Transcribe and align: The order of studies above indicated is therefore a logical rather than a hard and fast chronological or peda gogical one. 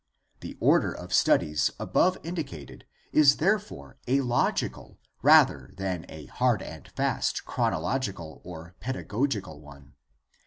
The 0.39 0.57
order 0.59 0.91
of 0.91 1.13
studies 1.13 1.69
above 1.79 2.17
indicated 2.23 2.87
is 3.11 3.37
therefore 3.37 3.99
a 4.07 4.21
logical 4.21 4.97
rather 5.21 5.75
than 5.77 6.07
a 6.09 6.25
hard 6.25 6.63
and 6.63 6.87
fast 6.87 7.45
chronological 7.45 8.41
or 8.43 8.73
peda 8.81 9.05
gogical 9.05 9.59
one. 9.59 9.93